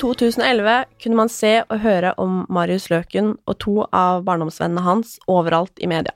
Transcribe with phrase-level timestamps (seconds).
[0.00, 5.76] 2011 kunne man se og høre om Marius Løken og to av barndomsvennene hans overalt
[5.76, 6.14] i media.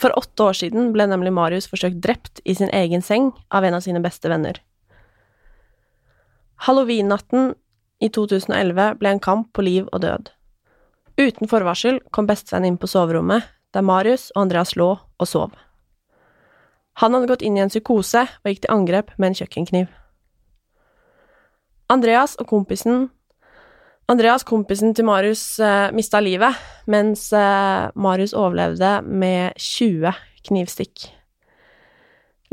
[0.00, 3.78] For åtte år siden ble nemlig Marius forsøkt drept i sin egen seng av en
[3.78, 4.58] av sine beste venner.
[6.66, 7.54] Halloween-natten
[8.04, 10.30] i 2011 ble en kamp på liv og død.
[11.16, 15.54] Uten forvarsel kom bestevennen inn på soverommet, der Marius og Andreas lå og sov.
[17.00, 19.86] Han hadde gått inn i en psykose og gikk til angrep med en kjøkkenkniv.
[21.92, 23.08] Andreas og kompisen
[24.04, 30.12] Andreas, kompisen til Marius, eh, mista livet, mens eh, Marius overlevde med 20
[30.44, 31.06] knivstikk.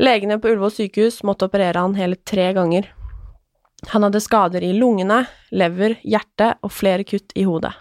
[0.00, 2.88] Legene på Ullevål sykehus måtte operere han hele tre ganger.
[3.92, 7.74] Han hadde skader i lungene, lever, hjerte og flere kutt i hodet.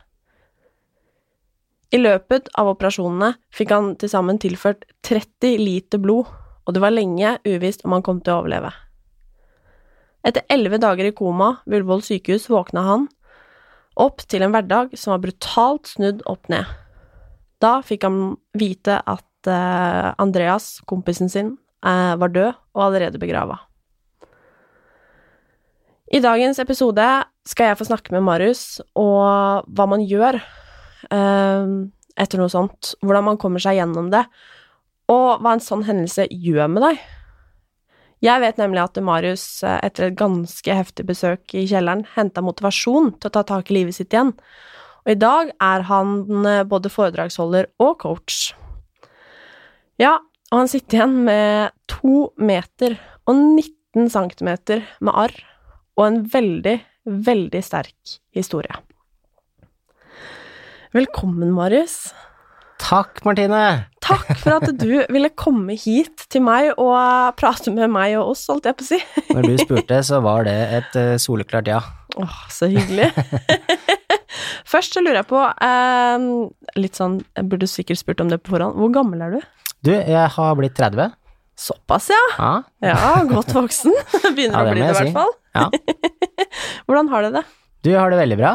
[1.96, 6.28] I løpet av operasjonene fikk han til sammen tilført 30 liter blod,
[6.68, 8.76] og det var lenge uvisst om han kom til å overleve.
[10.28, 13.08] Etter elleve dager i koma ved Ullevål sykehus våkna han
[14.00, 16.70] opp til en hverdag som var brutalt snudd opp ned.
[17.62, 18.22] Da fikk han
[18.58, 21.56] vite at eh, Andreas, kompisen sin,
[21.86, 23.60] eh, var død og allerede begrava.
[26.12, 27.06] I dagens episode
[27.48, 31.76] skal jeg få snakke med Marius og hva man gjør eh,
[32.20, 34.26] etter noe sånt, hvordan man kommer seg gjennom det,
[35.12, 37.02] og hva en sånn hendelse gjør med deg.
[38.22, 43.16] Jeg vet nemlig at Marius, eh, etter et ganske heftig besøk i kjelleren, henta motivasjon
[43.18, 44.36] til å ta tak i livet sitt igjen,
[45.02, 48.54] og i dag er han eh, både foredragsholder og coach.
[49.98, 50.20] Ja,
[50.52, 55.36] og han sitter igjen med to meter og 19 centimeter med arr
[55.98, 58.78] og en veldig, veldig sterk historie.
[60.94, 62.12] Velkommen, Marius.
[62.82, 63.60] Takk, Martine.
[64.04, 68.42] Takk for at du ville komme hit til meg og prate med meg og oss,
[68.50, 69.00] holdt jeg på å si.
[69.32, 71.80] Når du spurte, så var det et uh, soleklart ja.
[72.20, 73.12] Åh, så hyggelig.
[74.72, 76.26] Først så lurer jeg på, eh,
[76.80, 79.40] litt sånn, jeg burde sikkert spurt om det på forhånd, hvor gammel er du?
[79.84, 81.14] Du, jeg har blitt 30.
[81.62, 82.22] Såpass, ja.
[82.40, 82.52] Ja,
[82.92, 83.94] Ja, godt voksen.
[84.36, 85.34] Begynner Ja, å bli det, i hvert fall.
[85.56, 85.68] ja.
[86.88, 87.44] Hvordan har du det?
[87.86, 88.54] Du har det veldig bra.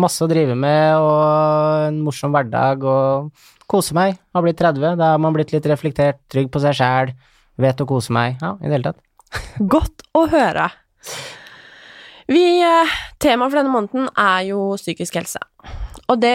[0.00, 4.16] Masse å drive med og en morsom hverdag og kose meg.
[4.34, 7.12] Har blitt 30, da har man blitt litt reflektert, trygg på seg sjæl,
[7.62, 8.40] vet å kose meg.
[8.42, 9.02] Ja, i det hele tatt.
[9.76, 10.66] Godt å høre.
[12.26, 15.42] Vi, eh, Temaet for denne måneden er jo psykisk helse.
[16.08, 16.34] Og det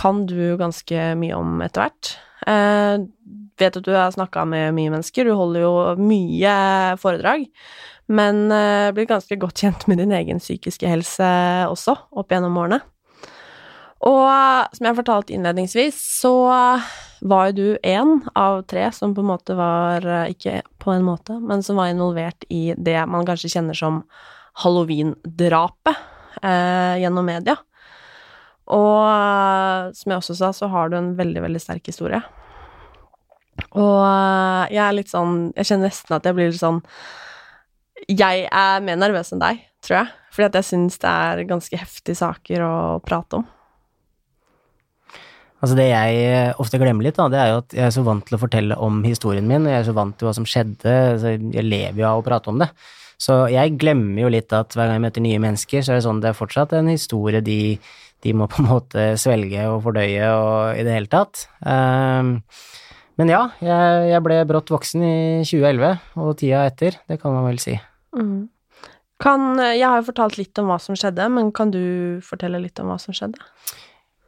[0.00, 2.12] kan du ganske mye om etter hvert.
[2.48, 3.06] Eh,
[3.60, 6.54] vet at du har snakka med mye mennesker, du holder jo mye
[7.00, 7.46] foredrag.
[8.10, 11.28] Men uh, blitt ganske godt kjent med din egen psykiske helse
[11.70, 12.80] også, opp gjennom årene.
[14.00, 16.32] Og eh, som jeg fortalte innledningsvis, så
[17.20, 21.04] var jo du én av tre som på en måte var eh, Ikke på en
[21.04, 24.00] måte, men som var involvert i det man kanskje kjenner som
[24.64, 26.00] halloween-drapet
[26.42, 27.58] eh, gjennom media.
[28.70, 32.22] Og eh, som jeg også sa, så har du en veldig, veldig sterk historie.
[33.76, 36.80] Og eh, jeg er litt sånn Jeg kjenner nesten at jeg blir litt sånn
[38.10, 40.12] Jeg er mer nervøs enn deg, tror jeg.
[40.34, 42.74] Fordi at jeg syns det er ganske heftige saker å
[43.06, 43.48] prate om.
[45.60, 48.04] Altså Det jeg eh, ofte glemmer litt, da, det er jo at jeg er så
[48.06, 50.94] vant til å fortelle om historien min, jeg er så vant til hva som skjedde,
[51.20, 52.70] så jeg lever jo av å prate om det.
[53.20, 56.06] Så jeg glemmer jo litt at hver gang jeg møter nye mennesker, så er det
[56.06, 57.76] sånn det er fortsatt en historie de,
[58.24, 61.44] de må på en måte svelge og fordøye og i det hele tatt.
[61.60, 62.38] Um,
[63.20, 67.44] men ja, jeg, jeg ble brått voksen i 2011, og tida etter, det kan man
[67.50, 67.76] vel si.
[68.16, 68.48] Mm.
[69.20, 72.80] Kan, jeg har jo fortalt litt om hva som skjedde, men kan du fortelle litt
[72.80, 73.40] om hva som skjedde?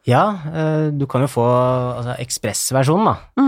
[0.08, 3.42] Ja, eh, du kan jo få altså, ekspressversjonen, da.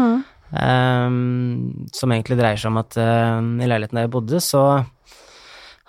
[0.55, 4.85] Um, som egentlig dreier seg om at uh, i leiligheten der jeg bodde, så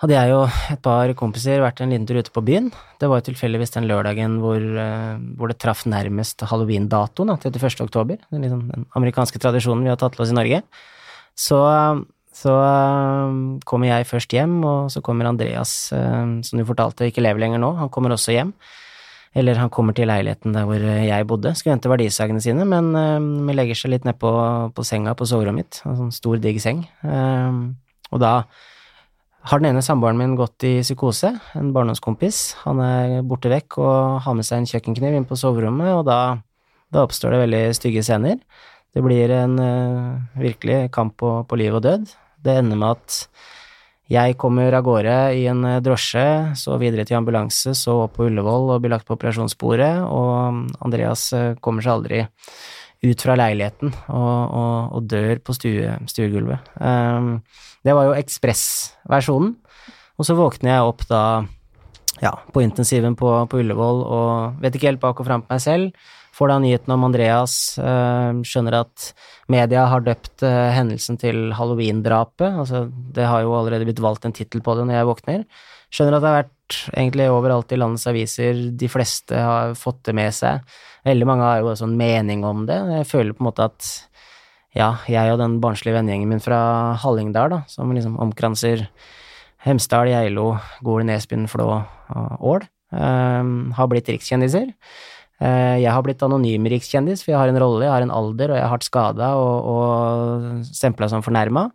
[0.02, 2.72] hadde jeg og et par kompiser vært en liten tur ute på byen.
[2.98, 7.78] Det var jo tilfeldigvis den lørdagen hvor, uh, hvor det traff nærmest halloween-datoen, 31.
[7.86, 8.18] oktober.
[8.32, 10.62] Den, liksom, den amerikanske tradisjonen vi har tatt til oss i Norge.
[11.36, 11.60] Så,
[12.36, 17.40] så uh, kommer jeg først hjem, og så kommer Andreas, som du fortalte ikke lever
[17.46, 18.52] lenger nå, han kommer også hjem.
[19.36, 23.52] Eller han kommer til leiligheten der hvor jeg bodde, skulle hente verdisagene sine, men uh,
[23.56, 24.30] legger seg litt nedpå
[24.72, 26.86] på senga på soverommet mitt, en sånn stor, digg seng.
[27.04, 27.76] Uh,
[28.14, 28.32] og da
[29.46, 32.40] har den ene samboeren min gått i psykose, en barndomskompis.
[32.64, 36.20] Han er borte vekk og har med seg en kjøkkenkniv inn på soverommet, og da,
[36.94, 38.40] da oppstår det veldig stygge scener.
[38.96, 42.08] Det blir en uh, virkelig kamp på, på liv og død.
[42.46, 43.20] Det ender med at
[44.12, 48.28] jeg kommer av gårde i en eh, drosje, så videre til ambulanse, så opp på
[48.28, 52.22] Ullevål og blir lagt på operasjonsbordet, og Andreas eh, kommer seg aldri
[53.06, 56.70] ut fra leiligheten og, og, og dør på stue, stuegulvet.
[56.80, 57.42] Um,
[57.84, 59.52] det var jo ekspressversjonen,
[60.16, 61.22] og så våkner jeg opp da
[62.22, 65.62] ja, på intensiven på, på Ullevål og vet ikke helt bak og fram på meg
[65.66, 69.06] selv Får da nyheten om Andreas, øh, skjønner at
[69.52, 72.58] media har døpt øh, hendelsen til halloween-drapet.
[72.60, 72.82] Altså,
[73.16, 75.46] det har jo allerede blitt valgt en tittel på det når jeg våkner.
[75.88, 80.16] Skjønner at det har vært egentlig overalt i landets aviser, de fleste har fått det
[80.18, 80.60] med seg.
[81.06, 82.78] Veldig mange har jo en mening om det.
[82.98, 83.90] Jeg føler på en måte at
[84.76, 86.60] ja, jeg og den barnslige vennegjengen min fra
[87.00, 88.88] Hallingdal, da, som liksom omkranser
[89.64, 90.50] Hemsedal, Geilo,
[90.84, 94.68] Gol, Nesbyen, Flå og Ål, um, har blitt rikskjendiser.
[95.36, 98.52] Eh, jeg har blitt anonym rikskjendis, for jeg har en rolle, jeg har en alder,
[98.52, 101.66] og jeg er hardt skada og, og stempla som fornærma.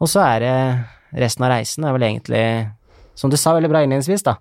[0.00, 0.54] Og så er det
[1.24, 2.44] resten av reisen er vel egentlig,
[3.18, 4.36] som du sa veldig bra innledningsvis, da,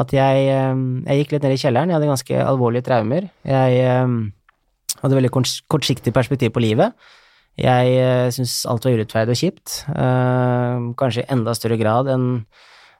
[0.00, 3.28] at jeg, eh, jeg, gikk litt ned i kjelleren, jeg hadde ganske alvorlige traumer.
[3.44, 4.16] Jeg eh,
[5.02, 5.34] hadde veldig
[5.68, 6.96] kortsiktig perspektiv på livet.
[7.56, 9.76] Jeg syntes alt var urettferdig og kjipt,
[11.00, 12.26] kanskje i enda større grad enn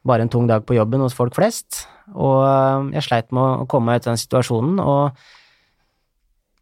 [0.07, 1.85] bare en tung dag på jobben hos folk flest.
[2.15, 5.19] Og eh, jeg sleit med å komme meg ut av den situasjonen, og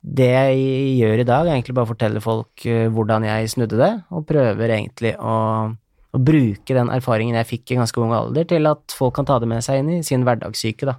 [0.05, 0.59] det jeg
[0.99, 4.27] gjør i dag, er egentlig bare å fortelle folk eh, hvordan jeg snudde det, og
[4.29, 5.37] prøver egentlig å,
[5.73, 9.39] å bruke den erfaringen jeg fikk i ganske ung alder, til at folk kan ta
[9.41, 10.99] det med seg inn i sin hverdagssyke, da.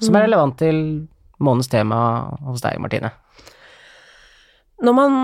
[0.00, 0.26] Som er mm.
[0.28, 0.80] relevant til
[1.40, 2.00] månedens tema
[2.46, 3.12] hos deg, Martine.
[4.80, 5.20] Når man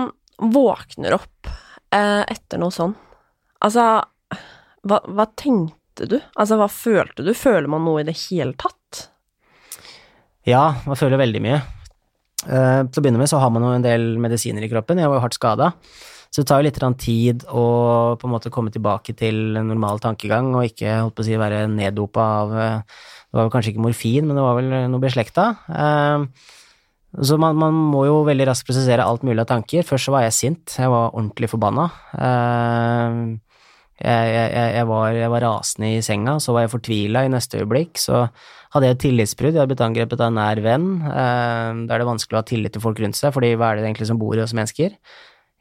[0.53, 2.93] våkner opp eh, etter noe sånn,
[3.63, 3.89] altså,
[4.87, 6.17] hva, hva tenker tenkte du?
[6.37, 7.33] Altså, hva følte du?
[7.37, 9.07] Føler man noe i det hele tatt?
[10.47, 11.61] Ja, man føler veldig mye.
[12.47, 15.09] Uh, til å begynne med så har man jo en del medisiner i kroppen, jeg
[15.09, 15.71] var jo hardt skada.
[16.27, 17.63] Så det tar jo litt tid å
[18.19, 21.65] på en måte komme tilbake til normal tankegang, og ikke holdt på å si være
[21.71, 25.49] neddopa av uh, Det var vel kanskje ikke morfin, men det var vel noe beslekta.
[25.67, 26.27] Uh,
[27.23, 29.83] så man, man, må jo veldig raskt prosessere alt mulig av tanker.
[29.87, 31.87] Først så var jeg sint, jeg var ordentlig forbanna.
[33.97, 37.63] Jeg, jeg, jeg, var, jeg, var, rasende i senga, så var jeg fortvila i neste
[37.63, 37.97] øyeblikk.
[37.97, 38.27] Så
[38.73, 40.91] hadde jeg et tillitsbrudd, jeg hadde blitt angrepet av en nær venn.
[41.07, 43.79] Eh, da er det vanskelig å ha tillit til folk rundt seg, fordi hva er
[43.79, 44.93] det egentlig som bor i oss mennesker?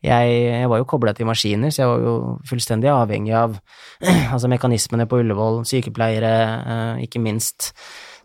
[0.04, 2.16] Jeg, var jo kobla til maskiner, så jeg var jo
[2.46, 3.56] fullstendig avhengig av
[4.34, 7.72] altså mekanismene på Ullevål, sykepleiere, eh, ikke minst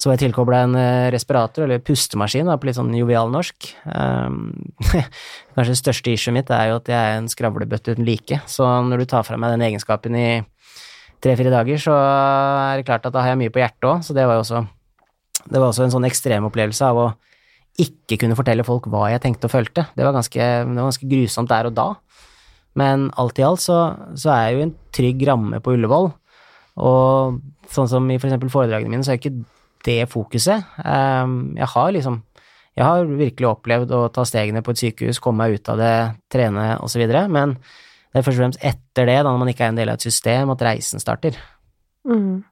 [0.01, 3.67] så var jeg tilkobla en eh, respirator, eller pustemaskin, da, på litt sånn jovial norsk.
[3.85, 4.49] Um,
[5.53, 8.65] kanskje det største issuet mitt er jo at jeg er en skravlebøtte uten like, så
[8.87, 10.29] når du tar fra meg den egenskapen i
[11.21, 14.17] tre-fire dager, så er det klart at da har jeg mye på hjertet òg, så
[14.17, 14.63] det var jo også,
[15.43, 17.07] det var også en sånn ekstrem opplevelse av å
[17.81, 19.85] ikke kunne fortelle folk hva jeg tenkte og følte.
[19.93, 21.87] Det var ganske, det var ganske grusomt der og da.
[22.81, 23.77] Men alt i alt så,
[24.17, 26.09] så er jeg jo en trygg ramme på Ullevål,
[26.81, 27.41] og
[27.71, 29.43] sånn som i for eksempel foredragene mine, så er ikke
[29.85, 30.67] det fokuset.
[30.85, 32.23] Ehm, jeg har liksom
[32.71, 35.95] Jeg har virkelig opplevd å ta stegene på et sykehus, komme meg ut av det,
[36.31, 39.73] trene osv., men det er først og fremst etter det, da når man ikke er
[39.73, 41.35] en del av et system, at reisen starter.
[42.07, 42.45] Mm.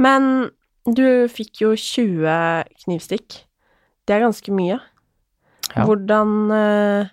[0.00, 0.48] Men
[0.88, 3.42] du fikk jo 20 knivstikk.
[4.08, 4.80] Det er ganske mye.
[5.74, 5.84] Ja.
[5.84, 7.12] Hvordan eh,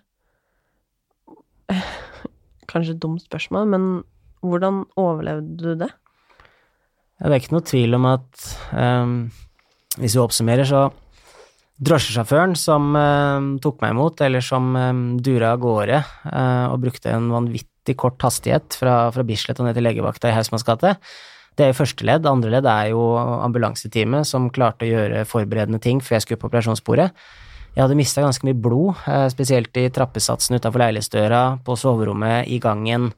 [2.71, 3.85] Kanskje et dumt spørsmål, men
[4.39, 5.91] hvordan overlevde du det?
[7.15, 9.13] Det er ikke noe tvil om at um,
[10.01, 10.89] hvis vi oppsummerer, så
[11.85, 17.13] drosjesjåføren som um, tok meg imot, eller som um, dura av gårde uh, og brukte
[17.15, 20.97] en vanvittig kort hastighet fra, fra Bislett og ned til legevakta i Hausmanns gate,
[21.55, 22.27] det er jo første ledd.
[22.27, 26.49] Andre ledd er jo ambulanseteamet som klarte å gjøre forberedende ting før jeg skulle på
[26.49, 27.09] operasjonsbordet.
[27.75, 32.59] Jeg hadde mista ganske mye blod, eh, spesielt i trappesatsen utafor leilighetsdøra, på soverommet, i
[32.59, 33.09] gangen,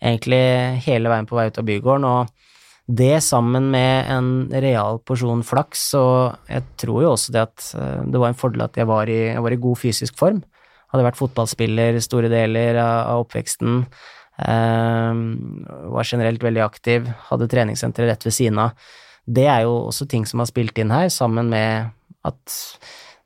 [0.00, 2.45] egentlig hele veien på vei ut av bygården, og
[2.86, 4.28] det sammen med en
[4.62, 8.62] real porsjon flaks, og jeg tror jo også det at eh, det var en fordel
[8.68, 10.44] at jeg var i, jeg var i god fysisk form.
[10.92, 13.80] Hadde vært fotballspiller store deler av, av oppveksten.
[14.46, 15.24] Eh,
[15.96, 17.10] var generelt veldig aktiv.
[17.30, 18.94] Hadde treningssenteret rett ved siden av.
[19.26, 21.90] Det er jo også ting som har spilt inn her, sammen med
[22.26, 22.58] at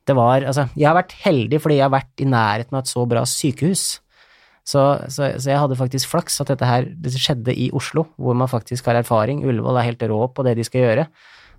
[0.09, 2.91] det var Altså, jeg har vært heldig fordi jeg har vært i nærheten av et
[2.91, 4.01] så bra sykehus.
[4.71, 8.37] Så, så, så, jeg hadde faktisk flaks at dette her det skjedde i Oslo, hvor
[8.39, 9.43] man faktisk har erfaring.
[9.47, 11.07] Ullevål er helt rå på det de skal gjøre,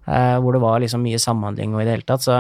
[0.08, 2.24] eh, hvor det var liksom mye samhandling og i det hele tatt.
[2.24, 2.40] Så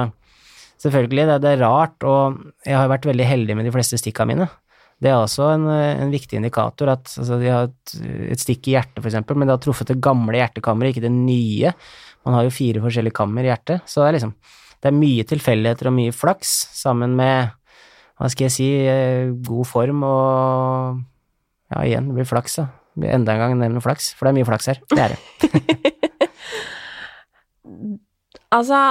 [0.85, 4.27] selvfølgelig, det, det er rart, og jeg har vært veldig heldig med de fleste stikka
[4.29, 4.47] mine.
[5.01, 7.93] Det er også en, en viktig indikator at altså, de har et,
[8.35, 11.73] et, stikk i hjertet, eksempel, men det har truffet det gamle hjertekammeret, ikke det nye.
[12.27, 14.35] Man har jo fire forskjellige kammer i hjertet, så det er liksom
[14.81, 17.51] det er mye tilfeldigheter og mye flaks, sammen med
[18.21, 20.99] hva skal jeg si, eh, god form og
[21.71, 22.67] ja, igjen, det blir flaks, da.
[23.01, 24.81] Enda en gang nevner flaks, for det er mye flaks her.
[24.91, 25.19] Det er det.
[28.57, 28.81] altså,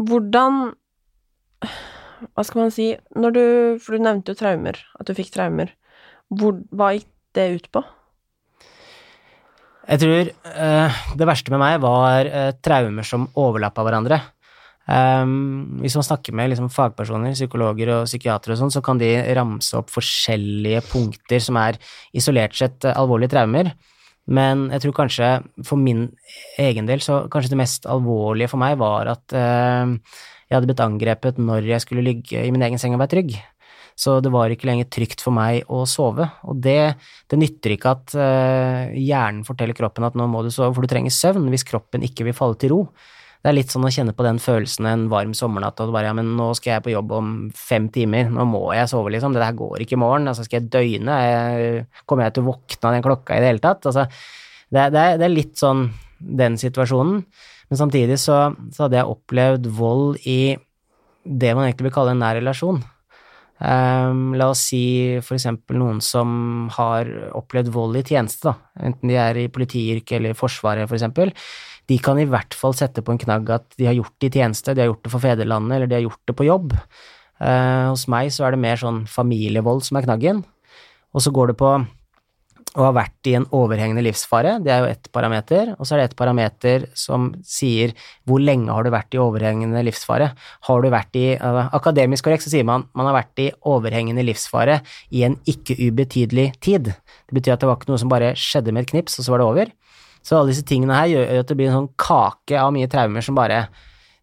[0.00, 0.70] hvordan
[2.30, 3.44] Hva skal man si Når du
[3.80, 5.72] For du nevnte jo traumer, at du fikk traumer.
[6.30, 7.82] Hvor, hva gikk det ut på?
[9.90, 14.20] Jeg tror uh, det verste med meg var uh, traumer som overlappa hverandre.
[14.90, 19.12] Um, hvis man snakker med liksom, fagpersoner, psykologer og psykiatere og sånn, så kan de
[19.38, 21.78] ramse opp forskjellige punkter som er
[22.16, 23.70] isolert sett uh, alvorlige traumer.
[24.30, 25.28] Men jeg tror kanskje
[25.66, 26.08] for min
[26.60, 29.94] egen del så kanskje det mest alvorlige for meg var at uh,
[30.50, 33.38] jeg hadde blitt angrepet når jeg skulle ligge i min egen seng og være trygg.
[34.00, 36.96] Så det var ikke lenger trygt for meg å sove, og det,
[37.30, 40.90] det nytter ikke at uh, hjernen forteller kroppen at nå må du sove, for du
[40.90, 42.82] trenger søvn hvis kroppen ikke vil falle til ro.
[43.40, 46.16] Det er litt sånn å kjenne på den følelsen en varm sommernatt, og bare ja,
[46.16, 49.40] men nå skal jeg på jobb om fem timer, nå må jeg sove, liksom, det
[49.40, 51.16] der går ikke i morgen, altså skal jeg døgne,
[52.04, 53.88] kommer jeg til å våkne av den klokka i det hele tatt?
[53.88, 54.04] Altså,
[54.68, 55.86] det, det, det er litt sånn
[56.20, 57.22] den situasjonen,
[57.70, 60.40] men samtidig så, så, hadde jeg opplevd vold i
[61.24, 62.82] det man egentlig vil kalle en nær relasjon.
[63.60, 64.84] Um, la oss si
[65.20, 70.18] for eksempel noen som har opplevd vold i tjeneste, da, enten de er i politiyrket
[70.18, 71.32] eller i Forsvaret, for eksempel
[71.90, 74.40] de kan i hvert fall sette på en knagg at de har gjort det i
[74.40, 76.74] tjeneste, de har gjort det for fedrelandet, eller de har gjort det på jobb.
[77.40, 80.44] Eh, hos meg så er det mer sånn familievold som er knaggen,
[81.10, 81.72] og så går det på
[82.78, 86.00] å ha vært i en overhengende livsfare, det er jo ett parameter, og så er
[86.00, 87.96] det et parameter som sier
[88.28, 90.30] hvor lenge har du vært i overhengende livsfare.
[90.68, 94.22] Har du vært i uh, Akademisk korrekt så sier man man har vært i overhengende
[94.22, 94.80] livsfare
[95.10, 96.92] i en ikke ubetydelig tid.
[96.94, 99.34] Det betyr at det var ikke noe som bare skjedde med et knips, og så
[99.34, 99.74] var det over.
[100.22, 103.24] Så alle disse tingene her gjør at det blir en sånn kake av mye traumer
[103.24, 103.64] som bare,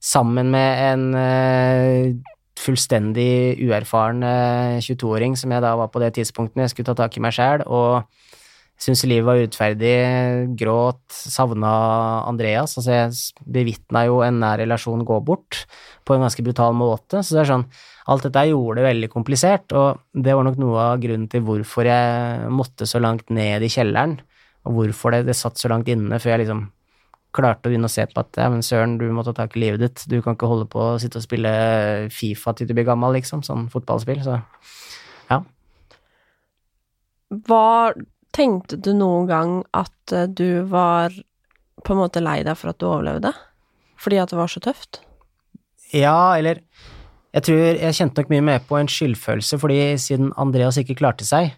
[0.04, 6.68] sammen med en uh, fullstendig uerfaren uh, 22-åring som jeg da var på det tidspunktet
[6.68, 8.06] jeg skulle ta tak i meg sjæl, og
[8.77, 9.96] syntes livet var urettferdig,
[10.60, 11.74] gråt, savna
[12.30, 12.77] Andreas.
[12.77, 15.63] Altså, jeg bevitna jo en nær relasjon gå bort
[16.06, 17.24] på en ganske brutal måte.
[17.25, 17.70] Så det er sånn
[18.08, 21.89] Alt dette gjorde det veldig komplisert, og det var nok noe av grunnen til hvorfor
[21.89, 24.13] jeg måtte så langt ned i kjelleren
[24.68, 26.68] og hvorfor det, det satt så langt inne før jeg liksom
[27.38, 29.62] klarte å begynne å se på at ja, men søren, du må ta tak i
[29.62, 31.52] livet ditt, du kan ikke holde på å sitte og spille
[32.14, 34.40] Fifa til du blir gammel, liksom, sånn fotballspill, så
[35.30, 35.42] ja.
[37.48, 37.94] Hva
[38.36, 41.14] tenkte du noen gang at eh, du var
[41.84, 43.34] på en måte lei deg for at du overlevde?
[44.02, 45.02] Fordi at det var så tøft?
[45.96, 46.62] Ja, eller
[47.36, 51.28] jeg tror jeg kjente nok mye mer på en skyldfølelse, fordi siden Andreas ikke klarte
[51.28, 51.52] seg,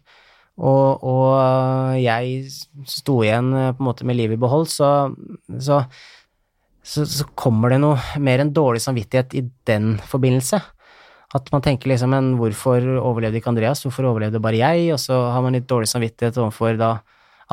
[0.59, 2.41] og, og, jeg
[2.89, 4.89] sto igjen eh, på en måte med livet i behold, så,
[5.55, 5.79] så,
[6.83, 10.59] så, så, kommer det noe mer enn dårlig samvittighet i den forbindelse.
[11.37, 14.89] At man tenker liksom men hvorfor overlevde ikke Andreas, hvorfor overlevde bare jeg?
[14.95, 16.95] Og så har man litt dårlig samvittighet overfor da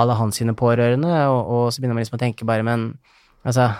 [0.01, 2.91] alle hans sine pårørende, og, og, så begynner man liksom å tenke bare men
[3.47, 3.71] altså,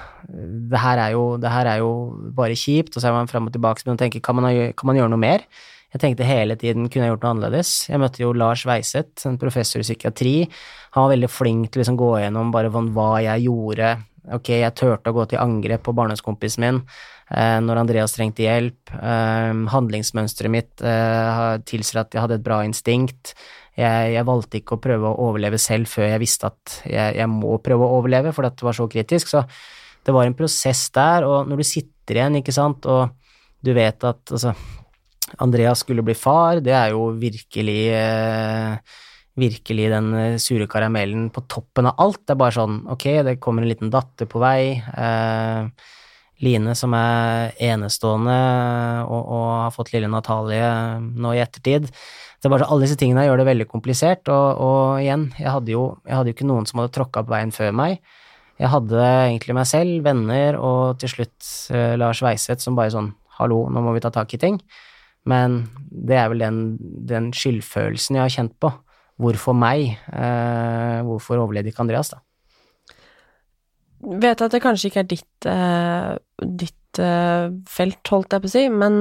[0.71, 1.91] det her er jo, det her er jo
[2.37, 5.01] bare kjipt, og så er man fram og tilbake og tenker kan man, kan man
[5.01, 5.45] gjøre noe mer?
[5.97, 7.71] Jeg tenkte hele tiden kunne jeg gjort noe annerledes.
[7.89, 10.35] Jeg møtte jo Lars Weiseth, en professor i psykiatri.
[10.93, 13.95] Han var veldig flink til å liksom gå gjennom bare hva jeg gjorde.
[14.37, 18.93] Ok, jeg turte å gå til angrep på barndomskompisen min eh, når Andreas trengte hjelp.
[18.93, 23.33] Eh, handlingsmønsteret mitt eh, tilsier at jeg hadde et bra instinkt.
[23.79, 27.33] Jeg, jeg, valgte ikke å prøve å overleve selv før jeg visste at jeg, jeg
[27.33, 29.33] må prøve å overleve, for det var så kritisk.
[29.33, 29.47] Så
[30.05, 33.17] det var en prosess der, og når du sitter igjen, ikke sant, og
[33.65, 34.53] du vet at altså
[35.43, 38.97] Andreas skulle bli far, det er jo virkelig eh,
[39.37, 42.23] virkelig den eh, sure karamellen på toppen av alt.
[42.25, 44.81] Det er bare sånn, ok, det kommer en liten datter på vei.
[44.81, 45.93] Eh,
[46.45, 48.37] Line som er enestående
[49.09, 50.67] og, og, har fått lille Natalie
[51.01, 51.87] nå i ettertid.
[51.89, 55.49] Det er bare så Alle disse tingene gjør det veldig komplisert, og, og igjen, jeg
[55.49, 58.03] hadde, jo, jeg hadde jo ikke noen som hadde tråkka på veien før meg.
[58.61, 63.15] Jeg hadde egentlig meg selv, venner og til slutt eh, Lars Weiseth som bare sånn
[63.41, 64.61] hallo, nå må vi ta tak i ting.
[65.27, 66.61] Men det er vel den,
[67.09, 68.71] den skyldfølelsen jeg har kjent på.
[69.23, 69.97] Hvorfor meg?
[70.13, 72.21] Eh, hvorfor overlevde ikke Andreas, da?
[74.07, 76.11] Vet at det kanskje ikke er ditt, eh,
[76.61, 78.99] ditt eh, felt, holdt jeg på å si, men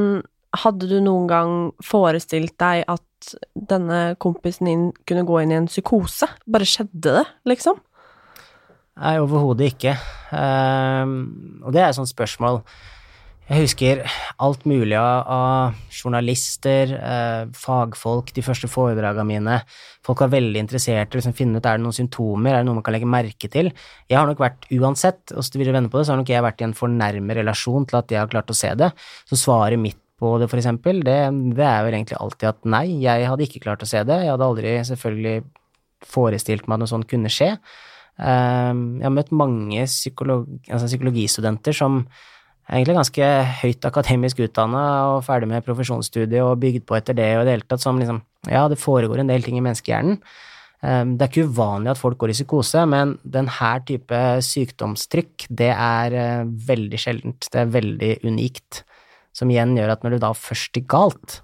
[0.56, 5.70] hadde du noen gang forestilt deg at denne kompisen din kunne gå inn i en
[5.70, 6.30] psykose?
[6.48, 7.82] Bare skjedde det, liksom?
[8.96, 9.98] Nei, overhodet ikke.
[10.32, 12.62] Um, og det er et sånt spørsmål
[13.46, 14.00] jeg husker
[14.42, 19.58] alt mulig av, journalister, eh, fagfolk, de første foredragene mine.
[20.06, 22.70] Folk var veldig interessert i å liksom, finne ut er det noen symptomer, er det
[22.70, 23.70] noe man kan legge merke til.
[24.10, 26.48] Jeg har nok vært, uansett hvordan du vil vende på det, så har nok jeg
[26.48, 28.92] vært i en for relasjon til at jeg har klart å se det.
[29.30, 31.20] Så svaret mitt på det, for eksempel, det,
[31.56, 34.24] det er vel egentlig alltid at nei, jeg hadde ikke klart å se det.
[34.24, 35.44] Jeg hadde aldri selvfølgelig
[36.06, 37.56] forestilt meg at noe sånt kunne skje.
[38.16, 42.06] Um, jeg har møtt mange psykolog, altså psykologistudenter som
[42.70, 43.30] egentlig ganske
[43.62, 44.82] høyt akademisk utdanna
[45.14, 48.02] og ferdig med profesjonsstudiet og bygd på etter det og i det hele tatt som
[48.02, 50.20] liksom Ja, det foregår en del ting i menneskehjernen.
[50.86, 55.72] Ehm, det er ikke uvanlig at folk går i psykose, men denne type sykdomstrykk, det
[55.72, 57.50] er eh, veldig sjeldent.
[57.50, 58.84] Det er veldig unikt.
[59.36, 61.40] Som igjen gjør at når du da først gikk galt,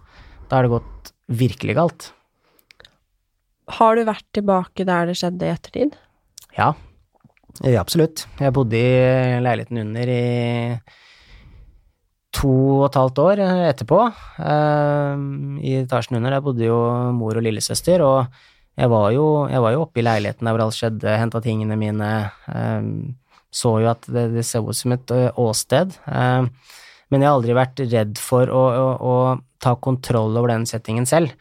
[0.47, 1.11] da har det gått
[1.41, 2.11] virkelig galt.
[3.79, 5.97] Har du vært tilbake der det skjedde i ettertid?
[6.57, 6.73] Ja,
[7.65, 8.25] ja absolutt.
[8.39, 10.23] Jeg bodde i leiligheten under i
[12.35, 13.99] to og et halvt år etterpå.
[14.39, 15.23] Uh,
[15.61, 16.79] I etasjen under der bodde jo
[17.15, 18.31] mor og lillesøster, og
[18.79, 21.77] jeg var jo, jeg var jo oppe i leiligheten der hvor alt skjedde, henta tingene
[21.79, 22.11] mine.
[22.47, 23.11] Uh,
[23.51, 25.97] så jo at det, det ser ut som et åsted.
[26.07, 29.15] men jeg har aldri vært redd for å, å, å
[29.59, 31.33] ta kontroll over den settingen selv.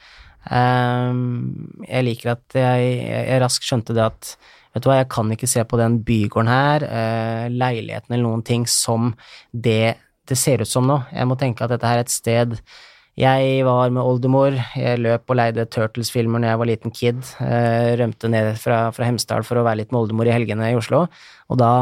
[0.51, 4.33] jeg liker at jeg, jeg raskt skjønte det at
[4.75, 6.89] vet du hva, jeg kan ikke se på den bygården her,
[7.55, 9.13] leiligheten eller noen ting som
[9.55, 9.95] det
[10.31, 11.03] det ser ut som nå.
[11.13, 12.57] Jeg må tenke at dette her er et sted
[13.19, 17.97] jeg var med oldemor, jeg løp og leide Turtles-filmer når jeg var liten kid, eh,
[17.99, 21.03] rømte ned fra, fra, Hemsedal for å være litt med oldemor i helgene i Oslo,
[21.51, 21.73] og da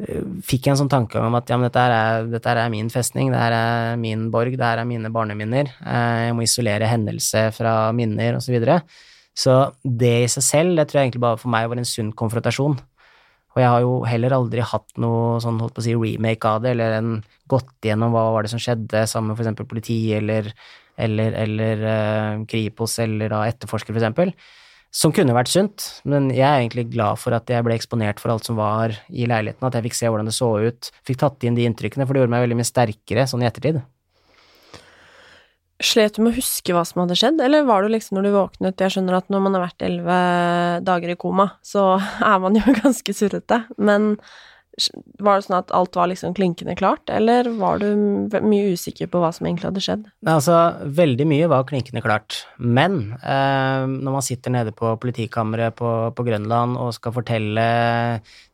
[0.00, 2.88] eh, fikk jeg en sånn tanke om at ja, men dette er, dette er min
[2.90, 6.90] festning, det her er min borg, det her er mine barneminner, eh, jeg må isolere
[6.90, 8.80] hendelse fra minner, og så videre.
[9.38, 12.10] Så det i seg selv, det tror jeg egentlig bare for meg var en sunn
[12.18, 12.80] konfrontasjon.
[13.58, 16.60] Og jeg har jo heller aldri hatt noe sånn, holdt på å si, remake av
[16.62, 17.16] det, eller en
[17.50, 19.66] gått igjennom hva var det som skjedde sammen med f.eks.
[19.66, 20.52] politiet eller,
[20.94, 24.54] eller, eller uh, Kripos eller da etterforsker, f.eks.
[24.94, 28.32] Som kunne vært sunt, men jeg er egentlig glad for at jeg ble eksponert for
[28.32, 31.44] alt som var i leiligheten, at jeg fikk se hvordan det så ut, fikk tatt
[31.44, 33.82] inn de inntrykkene, for det gjorde meg veldig mye sterkere sånn i ettertid.
[35.78, 38.34] Slet du med å huske hva som hadde skjedd, eller var du liksom når du
[38.34, 40.18] våknet Jeg skjønner at når man har vært elleve
[40.86, 41.92] dager i koma, så
[42.32, 44.16] er man jo ganske surrete, men
[45.22, 47.88] var det sånn at alt var liksom klinkende klart, eller var du
[48.46, 50.04] mye usikker på hva som egentlig hadde skjedd?
[50.30, 50.58] Altså,
[50.98, 56.28] veldig mye var klinkende klart, men eh, når man sitter nede på politikammeret på, på,
[56.28, 57.66] Grønland og skal fortelle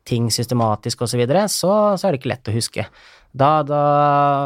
[0.07, 2.87] ting systematisk og så videre, så, så er det ikke lett å huske.
[3.35, 3.81] Da, da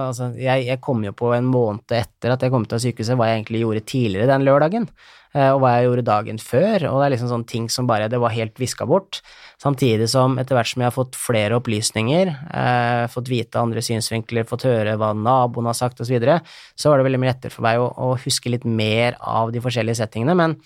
[0.09, 3.29] Altså, jeg, jeg, kom jo på en måned etter at jeg kom til sykehuset, hva
[3.29, 4.87] jeg egentlig gjorde tidligere den lørdagen,
[5.35, 8.09] eh, og hva jeg gjorde dagen før, og det er liksom sånne ting som bare
[8.09, 9.21] Det var helt viska bort.
[9.61, 14.49] Samtidig som etter hvert som jeg har fått flere opplysninger, eh, fått vite andre synsvinkler,
[14.49, 16.39] fått høre hva naboen har sagt osv., så, videre,
[16.75, 19.61] så var det veldig mye lettere for meg å, å, huske litt mer av de
[19.61, 20.35] forskjellige settingene.
[20.35, 20.57] men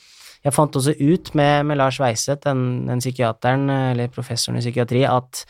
[0.44, 5.06] jeg fant også ut med, med Lars Weiseth, den, den psykiateren, eller professoren i psykiatri,
[5.08, 5.46] at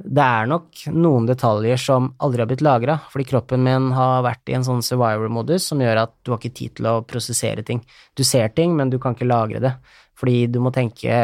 [0.00, 4.48] det er nok noen detaljer som aldri har blitt lagra, fordi kroppen min har vært
[4.48, 7.82] i en sånn survivor-modus som gjør at du har ikke tid til å prosessere ting.
[8.16, 9.74] Du ser ting, men du kan ikke lagre det,
[10.20, 11.20] fordi du må tenke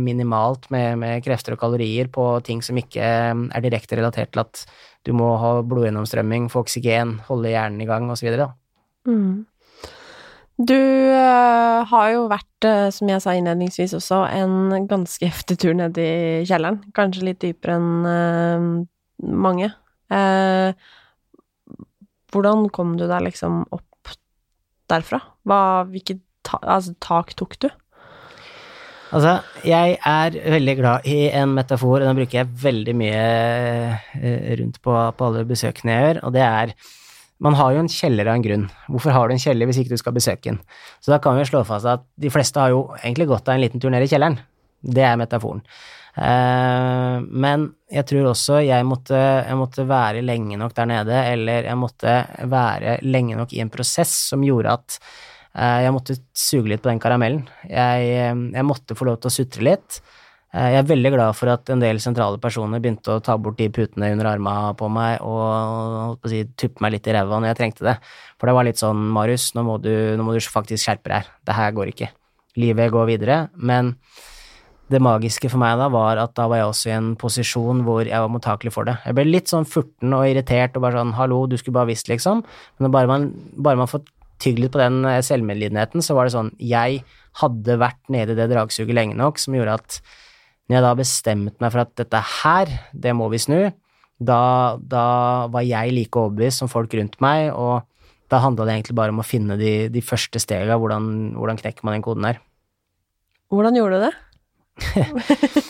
[0.00, 4.64] minimalt med, med krefter og kalorier på ting som ikke er direkte relatert til at
[5.08, 8.28] du må ha blodgjennomstrømming, få oksygen, holde hjernen i gang, osv.
[9.08, 9.42] Mm.
[10.62, 15.74] Du uh, har jo vært, uh, som jeg sa innledningsvis også, en ganske heftig tur
[15.74, 16.82] ned i kjelleren.
[16.94, 18.66] Kanskje litt dypere enn uh,
[19.22, 19.70] mange.
[22.32, 24.12] hvordan kom du deg liksom opp
[24.90, 25.20] derfra?
[25.48, 27.68] Hva, hvilket ta altså, tak tok du?
[29.12, 33.22] Altså, jeg er veldig glad i en metafor, og den bruker jeg veldig mye
[34.60, 36.74] rundt på, på alle besøkene jeg gjør, og det er
[37.42, 38.68] man har jo en kjeller av en grunn.
[38.86, 40.60] Hvorfor har du en kjeller hvis ikke du skal besøke den?
[41.02, 43.64] Så da kan vi slå fast at de fleste har jo egentlig gått av en
[43.64, 44.38] liten tur ned i kjelleren.
[44.82, 45.62] Det er metaforen.
[46.12, 51.68] Uh, men jeg tror også jeg måtte, jeg måtte, være lenge nok der nede, eller
[51.70, 52.16] jeg måtte
[52.52, 54.98] være lenge nok i en prosess som gjorde at
[55.56, 57.46] uh, jeg måtte suge litt på den karamellen.
[57.64, 58.12] Jeg,
[58.52, 60.02] jeg, måtte få lov til å sutre litt.
[60.52, 63.56] Eh, Jeg er veldig glad for at en del sentrale personer begynte å ta bort
[63.56, 67.60] de putene under arma på meg og si, tuppe meg litt i ræva når jeg
[67.60, 67.96] trengte det.
[68.36, 71.22] For det var litt sånn, Marius, nå må du, nå må du faktisk skjerpe deg
[71.22, 71.32] her.
[71.48, 72.10] Det her går ikke.
[72.60, 73.38] Livet går videre.
[73.56, 73.94] Men
[74.92, 78.04] det magiske for meg da var at da var jeg også i en posisjon hvor
[78.04, 78.98] jeg var mottakelig for det.
[79.06, 82.12] Jeg ble litt sånn furten og irritert og bare sånn hallo, du skulle bare visst,
[82.12, 82.42] liksom.
[82.76, 84.04] Men bare man, bare man får
[84.42, 87.00] tygd litt på den eh, selvmedlidenheten, så var det sånn jeg
[87.40, 90.02] hadde vært nede i det dragsuget lenge nok som gjorde at
[90.68, 93.60] når jeg da bestemte meg for at dette her, det må vi snu,
[94.22, 94.42] da,
[94.78, 95.06] da
[95.52, 97.82] var jeg like overbevist som folk rundt meg, og
[98.32, 101.84] da handla det egentlig bare om å finne de, de første stega, hvordan, hvordan knekker
[101.84, 102.38] man den koden her.
[103.52, 104.14] Hvordan gjorde du det?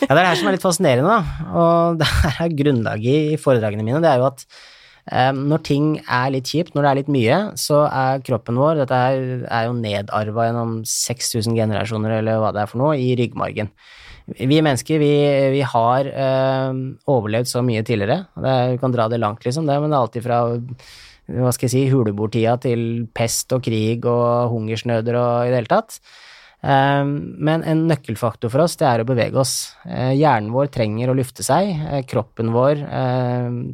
[0.03, 3.33] Ja, det er det her som er litt fascinerende, da, og det her er grunnlaget
[3.33, 6.89] i foredragene mine, det er jo at eh, når ting er litt kjipt, når det
[6.91, 12.17] er litt mye, så er kroppen vår, dette her er jo nedarva gjennom 6000 generasjoner,
[12.19, 13.71] eller hva det er for noe, i ryggmargen.
[14.27, 15.13] Vi mennesker, vi,
[15.51, 16.77] vi har øh,
[17.11, 20.05] overlevd så mye tidligere, er, vi kan dra det langt, liksom, det, men det er
[20.05, 20.37] alltid fra
[21.33, 25.71] hva skal jeg si, huleboertida til pest og krig og hungersnøder og i det hele
[25.71, 25.99] tatt.
[26.63, 29.73] Eh, Men en nøkkelfaktor for oss, det er å bevege oss.
[29.83, 31.75] Eh, Hjernen vår trenger å lufte seg,
[32.07, 32.83] kroppen vår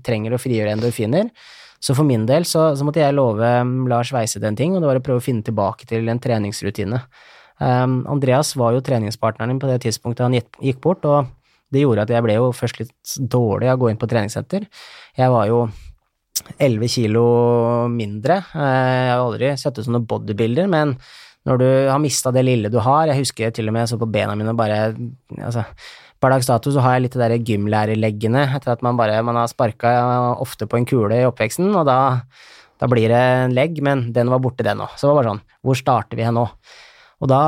[0.05, 1.33] trenger å frigjøre endorfiner.
[1.79, 4.83] Så for min del så, så måtte jeg love mm, Lars Weise den ting, og
[4.83, 6.99] det var å prøve å finne tilbake til en treningsrutine.
[7.59, 11.27] Eh, Andreas var jo treningspartneren min på det tidspunktet han gikk- bort, og
[11.71, 14.65] det gjorde at jeg ble jo først litt dårlig av å gå inn på treningssenter.
[15.17, 15.69] Jeg var jo
[16.57, 17.23] 11 kilo
[17.91, 18.39] mindre.
[18.55, 20.95] Eh, Jeg har aldri sett ut som noen bodybuilder, men
[21.45, 23.97] når du har mista det lille du har Jeg husker til og med jeg så
[23.99, 24.93] på bena mine bare
[25.39, 25.63] altså,
[26.19, 29.37] Per dags dato så har jeg litt de der gymlærerleggene etter at man bare man
[29.39, 29.93] har sparka
[30.43, 32.21] ofte på en kule i oppveksten, og da,
[32.77, 34.97] da blir det en legg, men den var borte, den òg.
[34.99, 36.43] Så det var bare sånn Hvor starter vi hen nå?
[37.19, 37.43] Og da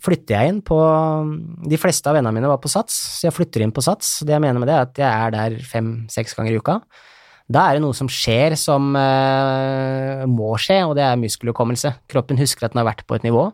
[0.00, 0.78] flytter jeg inn på
[1.68, 4.20] De fleste av vennene mine var på Sats, så jeg flytter inn på Sats.
[4.24, 6.80] Det jeg mener med det, er at jeg er der fem-seks ganger i uka.
[7.50, 11.92] Da er det noe som skjer som eh, må skje, og det er muskelhukommelse.
[12.10, 13.48] Kroppen husker at den har vært på et nivå.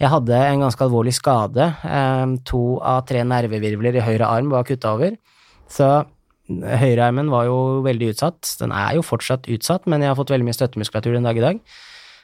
[0.00, 1.68] Jeg hadde en ganske alvorlig skade.
[1.84, 5.18] Eh, to av tre nervevirvler i høyre arm var kutta over.
[5.70, 5.90] Så
[6.48, 8.48] høyrearmen var jo veldig utsatt.
[8.60, 11.44] Den er jo fortsatt utsatt, men jeg har fått veldig mye støttemuskulatur den dag i
[11.44, 11.60] dag.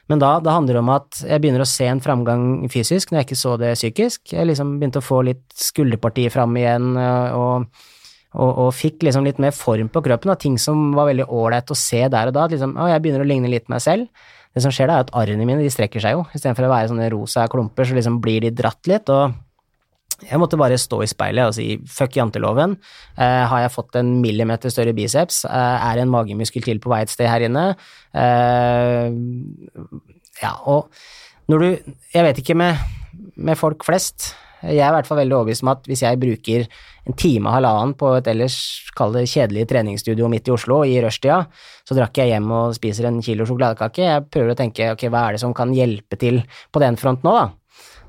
[0.09, 3.29] Men da det handler om at jeg begynner å se en framgang fysisk når jeg
[3.29, 4.21] ikke så det psykisk.
[4.33, 7.71] Jeg liksom begynte å få litt skulderpartiet fram igjen, eh, og
[8.31, 11.71] og, og fikk liksom litt mer form på kroppen, da, ting som var veldig ålreit
[11.73, 12.45] å se der og da.
[12.47, 14.07] at Liksom, å, jeg begynner å ligne litt meg selv.
[14.55, 16.23] Det som skjer da, er at arrene mine de strekker seg jo.
[16.31, 19.11] Istedenfor å være sånne rosa klumper, så liksom blir de dratt litt.
[19.11, 19.35] og
[20.29, 22.77] jeg måtte bare stå i speilet og si fuck janteloven.
[23.17, 25.43] Eh, har jeg fått en millimeter større biceps?
[25.49, 27.71] Eh, er en magemuskel til på vei et sted her inne?
[28.13, 29.09] Eh,
[30.41, 30.91] ja, og
[31.51, 32.77] når du Jeg vet ikke med,
[33.35, 34.35] med folk flest.
[34.61, 36.67] Jeg er i hvert fall veldig overbevist om at hvis jeg bruker
[37.07, 38.57] en time og halvannen på et ellers
[38.93, 41.47] kjedelig treningsstudio midt i Oslo i rushtida,
[41.83, 44.05] så drakk jeg hjem og spiser en kilo sjokoladekake.
[44.05, 47.25] Jeg prøver å tenke ok, hva er det som kan hjelpe til på den fronten
[47.25, 47.49] nå, da?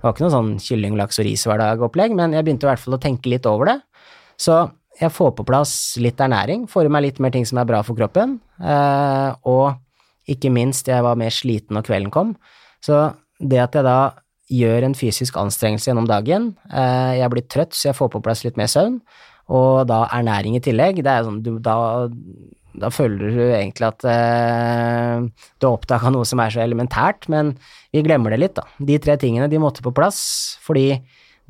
[0.03, 2.73] Det var ikke noe sånn kylling, laks og ris hver dag-opplegg, men jeg begynte i
[2.73, 3.77] hvert fall å tenke litt over det.
[4.35, 4.57] Så
[4.99, 7.85] jeg får på plass litt ernæring, får i meg litt mer ting som er bra
[7.87, 9.79] for kroppen, eh, og
[10.27, 12.35] ikke minst, jeg var mer sliten når kvelden kom.
[12.83, 12.99] Så
[13.39, 14.01] det at jeg da
[14.51, 18.43] gjør en fysisk anstrengelse gjennom dagen, eh, jeg blir trøtt, så jeg får på plass
[18.43, 18.99] litt mer søvn,
[19.53, 21.77] og da ernæring i tillegg, det er sånn, du, da,
[22.81, 25.27] da føler du egentlig at eh,
[25.61, 27.53] du har oppdaga noe som er så elementært, men
[27.93, 28.65] vi glemmer det litt, da.
[28.81, 30.23] De tre tingene, de måtte på plass,
[30.65, 31.03] fordi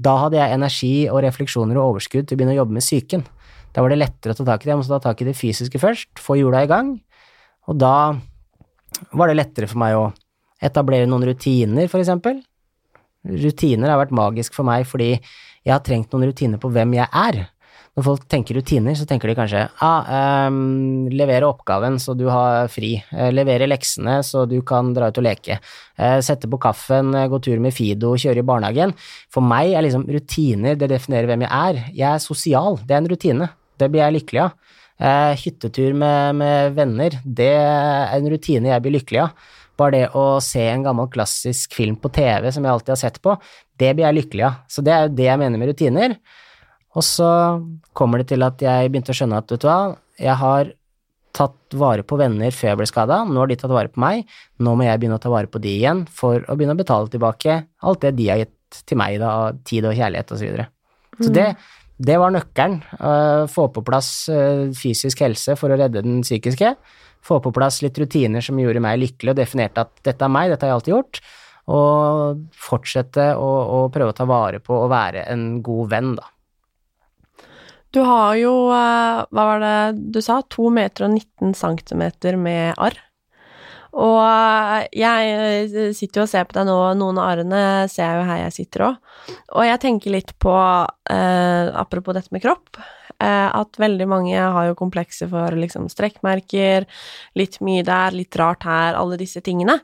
[0.02, 3.24] da hadde jeg energi og refleksjoner og overskudd til å begynne å jobbe med psyken.
[3.72, 5.38] Da var det lettere å ta tak i det, jeg måtte ta tak i det
[5.38, 6.96] fysiske først, få hjula i gang,
[7.70, 7.94] og da
[9.16, 10.08] var det lettere for meg å
[10.62, 12.42] etablere noen rutiner, for eksempel.
[13.22, 17.06] Rutiner har vært magisk for meg fordi jeg har trengt noen rutiner på hvem jeg
[17.06, 17.44] er.
[17.92, 20.06] Når folk tenker rutiner, så tenker de kanskje ah,
[20.48, 25.20] um, levere oppgaven så du har fri, eh, levere leksene så du kan dra ut
[25.20, 25.58] og leke,
[26.00, 28.94] eh, sette på kaffen, eh, gå tur med Fido, kjøre i barnehagen.
[29.28, 31.84] For meg er liksom rutiner, det definerer hvem jeg er.
[31.92, 33.50] Jeg er sosial, det er en rutine.
[33.76, 34.56] Det blir jeg lykkelig av.
[35.36, 39.48] Hyttetur med, med venner, det er en rutine jeg blir lykkelig av.
[39.76, 43.18] Bare det å se en gammel klassisk film på TV som jeg alltid har sett
[43.24, 43.34] på,
[43.80, 44.62] det blir jeg lykkelig av.
[44.70, 46.16] Så det er jo det jeg mener med rutiner.
[46.98, 47.28] Og så
[47.96, 49.80] kommer det til at jeg begynte å skjønne at, vet du hva,
[50.20, 50.72] jeg har
[51.32, 54.26] tatt vare på venner før jeg ble skada, nå har de tatt vare på meg,
[54.60, 57.08] nå må jeg begynne å ta vare på de igjen for å begynne å betale
[57.12, 60.46] tilbake alt det de har gitt til meg, da, av tid og kjærlighet og så
[60.48, 60.66] videre.
[61.20, 61.46] Så det,
[62.00, 62.78] det var nøkkelen.
[62.96, 66.74] Uh, få på plass uh, fysisk helse for å redde den psykiske.
[67.22, 70.50] Få på plass litt rutiner som gjorde meg lykkelig og definerte at dette er meg,
[70.50, 71.22] dette har jeg alltid gjort.
[71.72, 76.31] Og fortsette å, å prøve å ta vare på å være en god venn, da.
[77.92, 82.72] Du har jo, eh, hva var det du sa, 2 meter og 19 centimeter med
[82.80, 82.96] arr.
[83.92, 87.60] Og eh, jeg eh, sitter jo og ser på deg nå, noen av arrene
[87.92, 89.12] ser jeg jo her jeg sitter òg.
[89.58, 90.54] Og jeg tenker litt på,
[91.12, 92.80] eh, apropos dette med kropp,
[93.20, 96.88] eh, at veldig mange har jo komplekser for liksom strekkmerker,
[97.36, 99.76] litt mye der, litt rart her, alle disse tingene.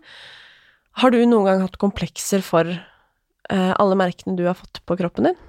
[1.05, 5.29] Har du noen gang hatt komplekser for eh, alle merkene du har fått på kroppen
[5.29, 5.40] din?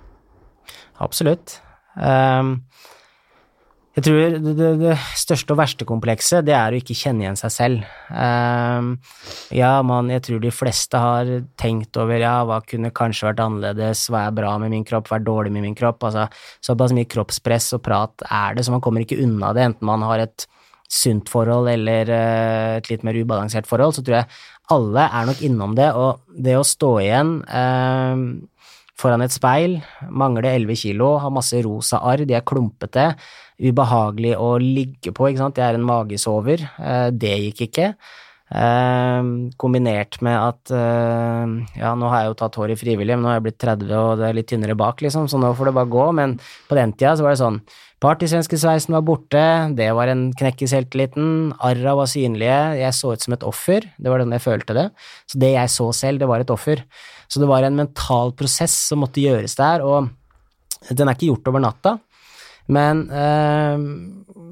[0.99, 1.61] Absolutt.
[1.99, 2.57] Um,
[3.97, 7.51] jeg tror det, det, største og verste komplekset, det er å ikke kjenne igjen seg
[7.51, 7.87] selv.
[8.13, 8.93] Um,
[9.51, 14.05] ja, man, jeg tror de fleste har tenkt over ja, hva kunne kanskje vært annerledes,
[14.13, 16.29] hva er bra med min kropp, hva er dårlig med min kropp, altså
[16.63, 20.05] såpass mye kroppspress og prat er det, så man kommer ikke unna det, enten man
[20.07, 20.47] har et
[20.89, 24.31] sunt forhold eller uh, et litt mer ubalansert forhold, så tror jeg
[24.71, 28.15] alle er nok innom det, og det å stå igjen uh,
[28.99, 29.77] foran et speil,
[30.11, 33.13] mangler 11 kilo, har masse rosa arr, de er klumpete,
[33.59, 37.93] ubehagelig å ligge på, ikke sant, jeg er en magesover, eh, det gikk ikke.
[38.49, 39.19] Eh,
[39.61, 43.29] kombinert med at eh, ja, nå har jeg jo tatt hår i frivillig, men nå
[43.29, 45.75] har jeg blitt 30 og det er litt tynnere bak, liksom, så nå får det
[45.77, 46.33] bare gå, men
[46.65, 47.61] på den tida så var det sånn
[47.99, 49.41] Partysvenskesveisen var borte,
[49.75, 53.89] det var en knekk i selvtilliten, arra var synlige, jeg så ut som et offer,
[53.99, 54.85] det var den jeg følte det,
[55.27, 56.85] så det jeg så selv, det var et offer.
[57.27, 60.07] Så det var en mental prosess som måtte gjøres der, og
[60.95, 61.97] den er ikke gjort over natta.
[62.69, 63.85] Men eh,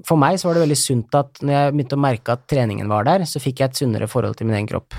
[0.08, 2.90] for meg så var det veldig sunt at når jeg begynte å merke at treningen
[2.90, 4.96] var der, så fikk jeg et sunnere forhold til min egen kropp.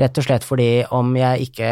[0.00, 1.70] Rett og slett fordi om jeg ikke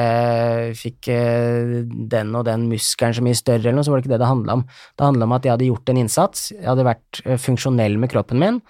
[0.78, 1.74] fikk eh,
[2.12, 4.32] den og den muskelen så mye større eller noe, så var det ikke det det
[4.32, 4.66] handla om.
[4.68, 8.12] Det handla om at jeg hadde gjort en innsats, jeg hadde vært eh, funksjonell med
[8.12, 8.60] kroppen min,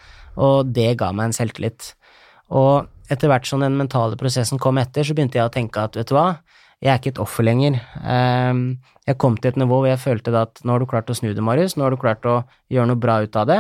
[0.40, 1.92] og det ga meg en selvtillit.
[2.54, 5.98] Og etter hvert som den mentale prosessen kom etter, så begynte jeg å tenke at
[5.98, 6.28] vet du hva,
[6.80, 7.76] jeg er ikke et offer lenger.
[8.08, 11.16] Ehm, jeg kom til et nivå hvor jeg følte at nå har du klart å
[11.16, 12.40] snu det, Marius, nå har du klart å
[12.72, 13.58] gjøre noe bra ut av det.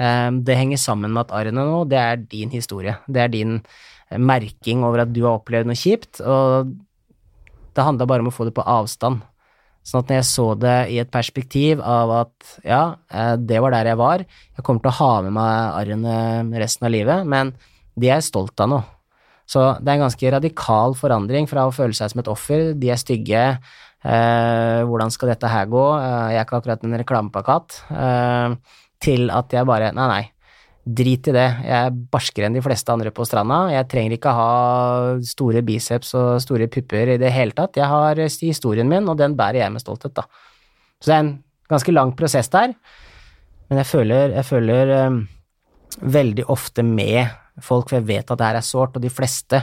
[0.00, 2.96] Ehm, det henger sammen med at arrene nå, det er din historie.
[3.04, 6.72] Det er din eh, merking over at du har opplevd noe kjipt, og
[7.76, 9.20] det handla bare om å få det på avstand.
[9.84, 12.82] Sånn at når jeg så det i et perspektiv av at ja,
[13.12, 16.88] eh, det var der jeg var, jeg kommer til å ha med meg arrene resten
[16.88, 17.52] av livet, men
[17.92, 18.82] de er jeg stolt av nå.
[19.52, 22.92] Så det er en ganske radikal forandring fra å føle seg som et offer, de
[22.92, 23.42] er stygge,
[24.04, 28.54] eh, hvordan skal dette her gå, eh, jeg er ikke akkurat en reklameplakat, eh,
[29.02, 30.22] til at jeg bare nei, nei,
[30.82, 34.32] drit i det, jeg er barskere enn de fleste andre på stranda, jeg trenger ikke
[34.34, 34.48] ha
[35.26, 39.36] store biceps og store pupper i det hele tatt, jeg har historien min, og den
[39.38, 40.26] bærer jeg med stolthet, da.
[40.98, 41.36] Så det er en
[41.70, 42.74] ganske lang prosess der,
[43.68, 45.22] men jeg føler, jeg føler um,
[46.02, 49.60] veldig ofte med folk, for jeg vet at det her er sårt, og de fleste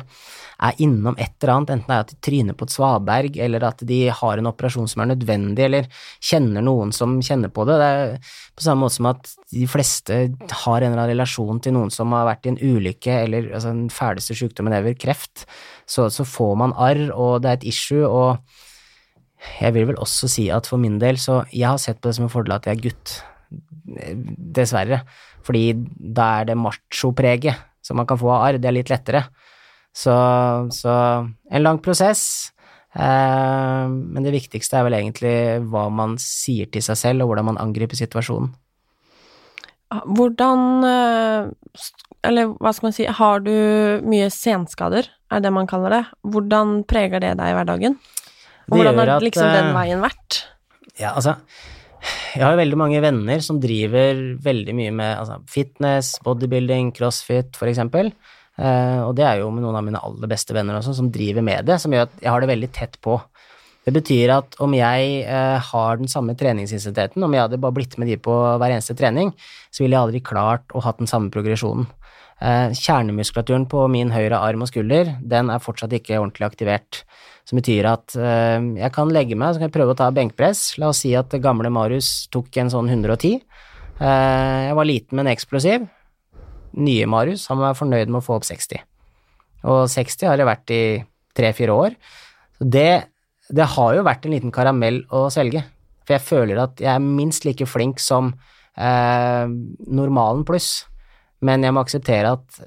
[0.60, 3.66] er innom et eller annet, enten det er at de tryner på et svaberg, eller
[3.70, 5.88] at de har en operasjon som er nødvendig, eller
[6.30, 7.78] kjenner noen som kjenner på det.
[7.80, 11.78] Det er på samme måte som at de fleste har en eller annen relasjon til
[11.78, 15.48] noen som har vært i en ulykke, eller altså, den fæleste sykdommen ever, kreft.
[15.90, 18.44] Så, så får man arr, og det er et issue, og
[19.62, 22.20] jeg vil vel også si at for min del, så jeg har sett på det
[22.20, 23.18] som en fordel at jeg er gutt.
[24.60, 25.02] Dessverre.
[25.48, 29.26] Fordi da er det macho-preget som man kan få av arr, det er litt lettere.
[29.90, 30.14] Så,
[30.76, 30.94] så
[31.26, 32.54] en lang prosess.
[32.94, 35.36] Eh, men det viktigste er vel egentlig
[35.70, 38.54] hva man sier til seg selv, og hvordan man angriper situasjonen.
[39.90, 41.48] Hvordan eh,
[42.30, 43.56] Eller hva skal man si, har du
[44.06, 46.04] mye senskader, er det man kaller det?
[46.30, 47.98] Hvordan preger det deg i hverdagen?
[48.70, 50.44] Og hvordan har liksom den eh, veien vært?
[51.00, 51.40] Ja, altså
[52.40, 57.52] jeg har jo veldig mange venner som driver veldig mye med altså, fitness, bodybuilding, crossfit,
[57.60, 58.14] for eksempel.
[58.56, 61.44] Uh, og det er jo med noen av mine aller beste venner også, som driver
[61.44, 63.18] med det, som gjør at jeg har det veldig tett på.
[63.88, 68.00] Det betyr at om jeg uh, har den samme treningsintensiteten, om jeg hadde bare blitt
[68.00, 69.34] med de på hver eneste trening,
[69.68, 71.92] så ville jeg aldri klart å ha den samme progresjonen.
[72.40, 77.02] Uh, kjernemuskulaturen på min høyre arm og skulder, den er fortsatt ikke ordentlig aktivert.
[77.50, 80.78] Som betyr at uh, jeg kan legge meg, så kan jeg prøve å ta benkpress.
[80.80, 83.42] La oss si at gamle Marius tok en sånn 110.
[84.00, 85.88] Uh, eh, jeg var liten, men eksplosiv.
[86.80, 88.86] Nye Marius, han var fornøyd med å få opp 60.
[89.68, 90.84] Og 60 har det vært i
[91.36, 91.98] tre-fire år.
[92.56, 92.92] Så det,
[93.52, 95.66] det har jo vært en liten karamell å svelge.
[96.06, 98.32] For jeg føler at jeg er minst like flink som
[98.80, 99.52] eh,
[99.90, 100.88] normalen pluss.
[101.46, 102.58] Men jeg må akseptere at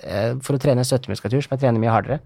[0.41, 2.21] for å trene støttemuskulatur, som jeg trener mye hardere,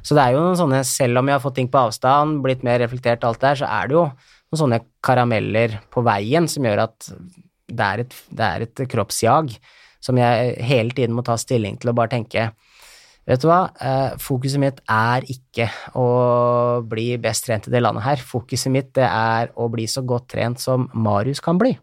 [0.00, 2.64] så det er jo noen sånne, selv om jeg har fått ting på avstand, blitt
[2.64, 6.66] mer reflektert og alt der, så er det jo noen sånne karameller på veien som
[6.66, 7.10] gjør at
[7.70, 9.52] det er et, det er et kroppsjag
[10.02, 12.50] som jeg hele tiden må ta stilling til og bare tenke
[13.28, 16.06] Vet du hva, eh, fokuset mitt er ikke å
[16.88, 18.22] bli best trent i det landet her.
[18.26, 21.76] Fokuset mitt det er å bli så godt trent som Marius kan bli.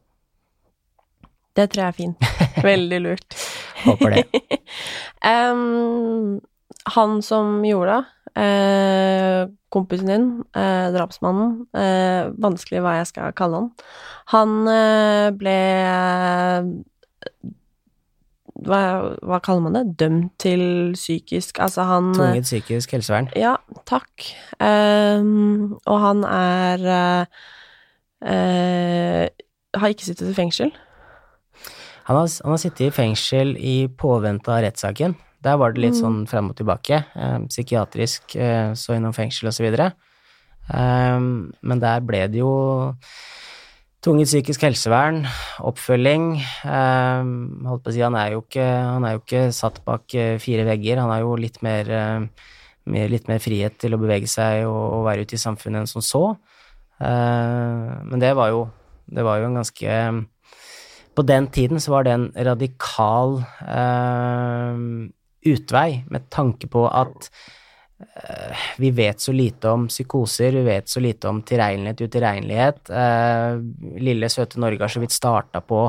[1.55, 2.27] Det tror jeg er fint.
[2.65, 3.37] Veldig lurt.
[3.85, 4.41] Håper det.
[5.51, 6.39] um,
[6.95, 8.03] han som gjorde det,
[8.41, 13.71] eh, kompisen din, eh, drapsmannen, eh, vanskelig hva jeg skal kalle han,
[14.33, 15.57] han eh, ble
[18.67, 18.81] hva,
[19.21, 19.83] hva kaller man det?
[19.99, 23.29] Dømt til psykisk Altså, han Tvunget psykisk helsevern.
[23.37, 24.25] Ja, takk.
[24.57, 27.43] Og han er eh,
[28.33, 29.27] eh,
[29.77, 30.73] Har ikke sittet i fengsel.
[32.07, 35.15] Han har, han har sittet i fengsel i påvente av rettssaken.
[35.43, 36.01] Der var det litt Mm.
[36.01, 37.03] sånn frem og tilbake.
[37.15, 39.91] Eh, psykiatrisk, eh, så innom fengsel og så videre.
[40.73, 42.95] Eh, men der ble det jo
[44.01, 45.25] tvunget psykisk helsevern,
[45.59, 46.39] oppfølging.
[46.63, 50.07] Holdt på å si, han er jo ikke, han er jo ikke satt bak
[50.39, 50.99] fire vegger.
[51.01, 52.29] Han har jo litt mer,
[52.87, 56.01] litt mer frihet til å bevege seg og, og være ute i samfunnet enn som
[56.01, 56.37] så.
[57.01, 58.69] Eh, men det var jo,
[59.11, 60.27] det var jo en ganske
[61.17, 64.81] på den tiden så var det en radikal eh,
[65.49, 67.29] utvei, med tanke på at
[68.03, 72.93] eh, vi vet så lite om psykoser, vi vet så lite om tilregnelighet, utilregnelighet.
[72.93, 73.57] Eh,
[74.05, 75.87] lille, søte Norge har så vidt starta på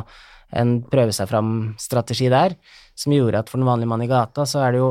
[0.57, 2.57] en prøve seg fram-strategi der,
[2.97, 4.91] som gjorde at for den vanlige mann i gata, så er det jo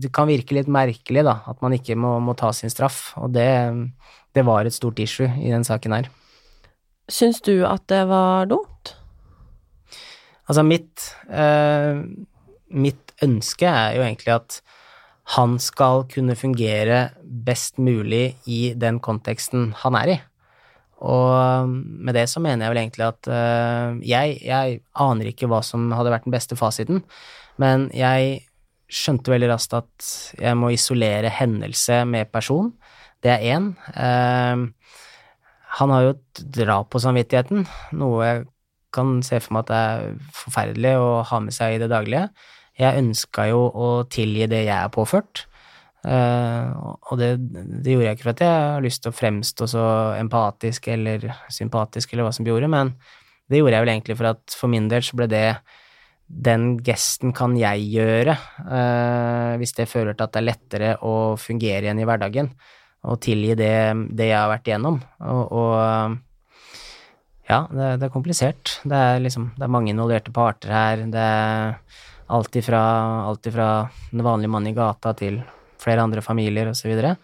[0.00, 3.36] Det kan virke litt merkelig, da, at man ikke må, må ta sin straff, og
[3.36, 3.50] det,
[4.32, 6.14] det var et stort issue i den saken her.
[7.12, 8.73] Syns du at det var dumt?
[10.48, 12.04] Altså, mitt eh,
[12.74, 14.56] Mitt ønske er jo egentlig at
[15.36, 20.16] han skal kunne fungere best mulig i den konteksten han er i.
[21.04, 25.60] Og med det så mener jeg vel egentlig at eh, jeg, jeg aner ikke hva
[25.64, 27.02] som hadde vært den beste fasiten,
[27.60, 28.42] men jeg
[28.94, 30.08] skjønte veldig raskt at
[30.40, 32.72] jeg må isolere hendelse med person.
[33.24, 33.70] Det er én.
[33.96, 34.64] Eh,
[35.78, 37.64] han har jo et drap på samvittigheten,
[37.98, 38.44] noe jeg
[38.94, 42.28] kan se for meg at det er forferdelig å ha med seg i det daglige.
[42.80, 45.44] Jeg ønska jo å tilgi det jeg er påført,
[46.06, 47.36] eh, og det,
[47.84, 49.84] det gjorde jeg ikke for at jeg har lyst til å fremstå så
[50.18, 52.94] empatisk eller sympatisk eller hva som gjorde, men
[53.50, 55.46] det gjorde jeg vel egentlig for at for min del så ble det
[56.24, 61.36] den gesten kan jeg gjøre, eh, hvis det føler til at det er lettere å
[61.38, 62.48] fungere igjen i hverdagen,
[63.04, 63.74] og tilgi det,
[64.16, 64.96] det jeg har vært igjennom.
[65.28, 66.16] Og, og
[67.48, 68.78] ja, det, det er komplisert.
[68.88, 71.02] Det er liksom Det er mange involverte parter her.
[71.12, 71.74] Det er
[72.34, 72.80] alt ifra,
[73.28, 73.68] alt ifra
[74.10, 75.42] den vanlige mannen i gata til
[75.82, 76.80] flere andre familier osv.
[76.80, 77.16] Så, videre.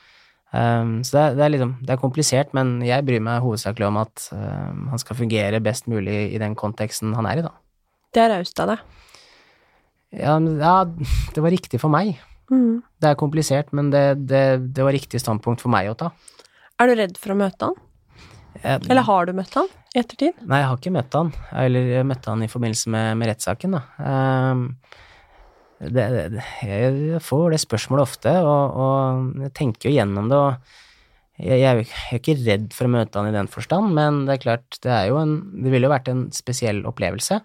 [0.53, 3.87] um, så det, er- det er liksom Det er komplisert, men jeg bryr meg hovedsakelig
[3.89, 7.55] om at um, han skal fungere best mulig i den konteksten han er i, da.
[8.13, 8.79] Det er raust av deg.
[10.21, 10.75] Ja, ja,
[11.35, 12.17] det var riktig for meg.
[12.51, 12.83] Mm.
[13.01, 14.43] Det er komplisert, men det, det,
[14.75, 16.09] det var riktig standpunkt for meg å ta.
[16.83, 17.77] Er du redd for å møte han?
[18.91, 20.43] Eller har du møtt han i ettertid?
[20.47, 21.33] Nei, jeg har ikke møtt han.
[21.63, 23.81] Eller jeg møtte han i forbindelse med, med rettssaken, da.
[23.99, 24.67] Um,
[25.81, 30.77] det, det, jeg får det spørsmålet ofte, og, og jeg tenker jo gjennom det, og
[31.41, 34.45] jeg, jeg er ikke redd for å møte han i den forstand, men det er
[34.45, 37.41] klart, det er jo en Det ville jo vært en spesiell opplevelse.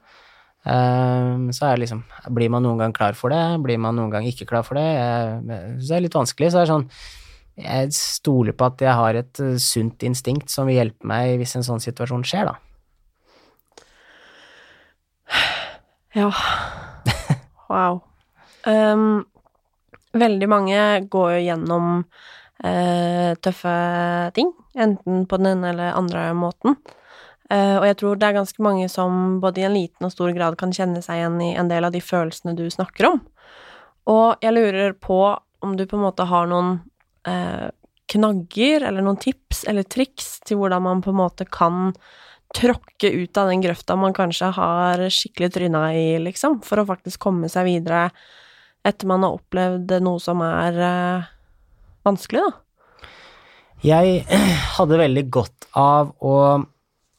[0.66, 2.00] Um, så er det liksom
[2.34, 3.42] Blir man noen gang klar for det?
[3.62, 4.86] Blir man noen gang ikke klar for det?
[4.98, 6.50] Jeg, så det er litt vanskelig.
[6.52, 6.88] Så det er sånn
[7.56, 11.56] jeg stoler på at jeg har et eh, sunt instinkt som vil hjelpe meg hvis
[11.56, 12.56] en sånn situasjon skjer, da.
[16.16, 16.32] Ja.
[17.66, 18.04] Wow.
[18.70, 19.26] Um,
[20.14, 21.88] veldig mange går jo gjennom
[22.62, 23.74] uh, tøffe
[24.38, 26.78] ting, enten på den ene eller andre måten.
[27.50, 30.30] Uh, og jeg tror det er ganske mange som både i en liten og stor
[30.38, 33.20] grad kan kjenne seg igjen i en del av de følelsene du snakker om.
[34.14, 35.20] Og jeg lurer på
[35.66, 36.84] om du på en måte har noen
[37.28, 37.68] eh,
[38.12, 41.92] knagger eller noen tips eller triks til hvordan man på en måte kan
[42.56, 47.24] tråkke ut av den grøfta man kanskje har skikkelig tryna i, liksom, for å faktisk
[47.26, 48.08] komme seg videre
[48.86, 51.32] etter man har opplevd noe som er eh,
[52.06, 52.54] vanskelig, da.
[53.86, 54.22] Jeg
[54.78, 56.36] hadde veldig godt av å,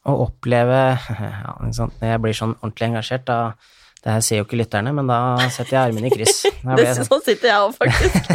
[0.07, 0.83] å oppleve
[1.19, 1.57] ja?
[1.59, 3.41] Jeg blir sånn ordentlig engasjert, da
[4.03, 5.19] Det her ser jo ikke lytterne, men da
[5.49, 6.43] setter jeg armene i kryss.
[7.07, 7.23] Sånn.
[7.25, 8.21] sitter jeg òg, faktisk.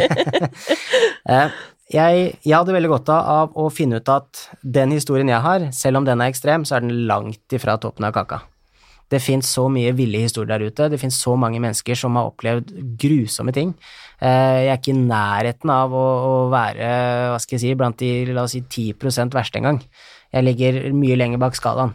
[1.23, 1.51] Eh,
[1.93, 5.69] jeg, jeg hadde veldig godt av, av å finne ut at den historien jeg har,
[5.75, 8.41] selv om den er ekstrem, så er den langt ifra toppen av kaka.
[9.13, 12.31] Det fins så mye ville historier der ute, det fins så mange mennesker som har
[12.31, 13.71] opplevd grusomme ting.
[14.19, 16.91] Eh, jeg er ikke i nærheten av å, å være,
[17.31, 19.83] hva skal jeg si, blant de, la oss si, 10 verste engang.
[20.33, 21.93] Jeg ligger mye lenger bak skalaen.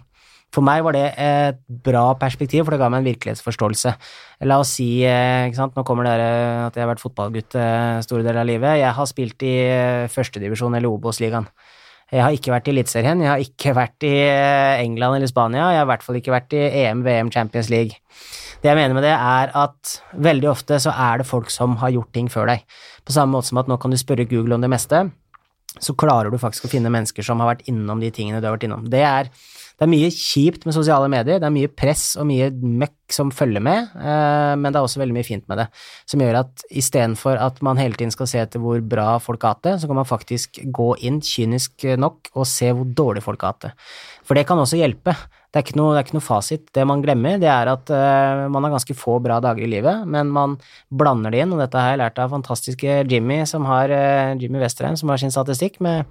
[0.55, 3.93] For meg var det et bra perspektiv, for det ga meg en virkelighetsforståelse.
[4.49, 6.29] La oss si, eh, ikke sant, nå kommer dere
[6.69, 8.79] at jeg har vært fotballgutt eh, store deler av livet.
[8.81, 11.51] Jeg har spilt i eh, førstedivisjon eller Obos-ligaen.
[12.09, 14.15] Jeg har ikke vært i Eliteserien, jeg har ikke vært i
[14.81, 18.01] England eller Spania, jeg har i hvert fall ikke vært i EM, VM, Champions League.
[18.63, 21.93] Det jeg mener med det, er at veldig ofte så er det folk som har
[21.93, 22.65] gjort ting før deg.
[23.05, 25.05] På samme måte som at nå kan du spørre Google om det meste,
[25.77, 28.57] så klarer du faktisk å finne mennesker som har vært innom de tingene du har
[28.57, 28.89] vært innom.
[28.89, 29.29] Det er
[29.79, 33.31] det er mye kjipt med sosiale medier, det er mye press og mye møkk som
[33.31, 35.69] følger med, eh, men det er også veldig mye fint med det,
[36.11, 39.55] som gjør at istedenfor at man hele tiden skal se etter hvor bra folk har
[39.55, 43.47] hatt det, så kan man faktisk gå inn kynisk nok og se hvor dårlig folk
[43.47, 43.75] har hatt det.
[44.27, 45.15] For det kan også hjelpe.
[45.55, 46.67] Det er noe, er ikke noe fasit.
[46.77, 50.03] Det man glemmer, det er at uh, man har ganske få bra dager i livet,
[50.05, 50.59] men man
[50.93, 54.61] blander det inn, og dette har jeg lært av fantastiske Jimmy, som har, uh, Jimmy
[54.61, 56.05] Westerheim, som har sin statistikk med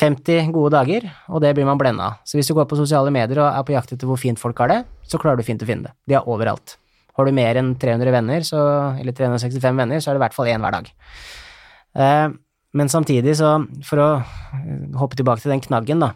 [0.00, 2.20] 50 gode dager, og det blir man blenda av.
[2.24, 4.58] Så hvis du går på sosiale medier og er på jakt etter hvor fint folk
[4.64, 5.92] har det, så klarer du fint å finne det.
[6.08, 6.78] De er overalt.
[7.18, 8.60] Har du mer enn 300 venner, så,
[9.02, 10.88] eller 365 venner, så er det i hvert fall én hver dag.
[12.00, 12.28] Eh,
[12.72, 14.08] men samtidig, så for å
[14.96, 16.14] hoppe tilbake til den knaggen, da,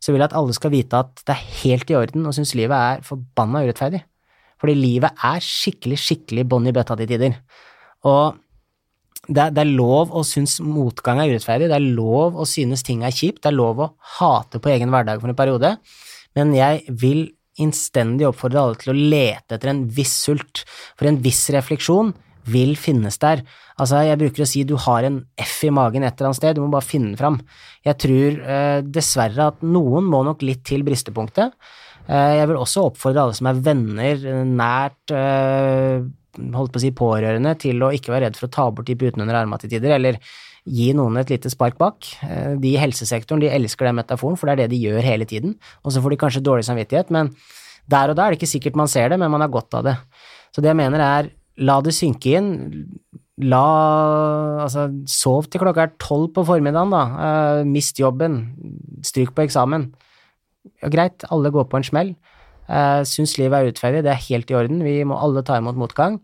[0.00, 2.54] så vil jeg at alle skal vite at det er helt i orden og synes
[2.56, 4.04] livet er forbanna urettferdig.
[4.60, 7.36] Fordi livet er skikkelig, skikkelig bånn i bøtta til tider.
[8.08, 8.38] Og
[9.30, 12.82] det er, det er, lov å synes motgang er urettferdig, det er lov å synes
[12.86, 15.76] ting er kjipt, det er lov å hate på egen hverdag for en periode,
[16.38, 17.28] men jeg vil
[17.60, 20.64] innstendig oppfordre alle til å lete etter en viss sult,
[20.98, 22.12] for en viss refleksjon
[22.50, 23.42] vil finnes der.
[23.80, 26.56] Altså, jeg bruker å si du har en F i magen et eller annet sted,
[26.56, 27.38] du må bare finne den fram.
[27.86, 31.54] Jeg tror eh, dessverre at noen må nok litt til bristepunktet.
[32.08, 36.00] Eh, jeg vil også oppfordre alle som er venner, nært, eh,
[36.38, 38.96] holdt på å si pårørende til å ikke være redd for å ta bort de
[38.98, 40.20] putene under armene til tider, eller
[40.68, 42.06] gi noen et lite spark bak.
[42.26, 45.28] Eh, de i helsesektoren de elsker den metaforen, for det er det de gjør hele
[45.28, 45.56] tiden.
[45.84, 47.32] Og så får de kanskje dårlig samvittighet, men
[47.90, 49.86] der og da er det ikke sikkert man ser det, men man har godt av
[49.88, 49.96] det.
[50.54, 52.52] Så det jeg mener er, la det synke inn.
[53.40, 53.64] La
[54.60, 57.02] Altså, sov til klokka er tolv på formiddagen, da.
[57.08, 58.42] Uh, mist jobben.
[59.06, 59.88] Stryk på eksamen.
[60.82, 62.12] Ja, greit, alle går på en smell.
[62.70, 65.78] Uh, syns livet er urettferdig, det er helt i orden, vi må alle ta imot
[65.80, 66.20] motgang.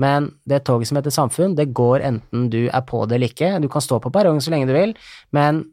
[0.00, 3.58] Men det toget som heter samfunn, det går enten du er på det eller ikke.
[3.60, 4.94] Du kan stå på perrongen så lenge du vil,
[5.36, 5.66] men